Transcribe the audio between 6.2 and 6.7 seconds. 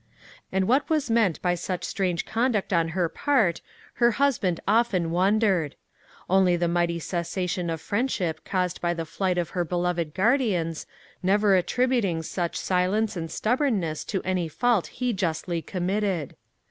Only the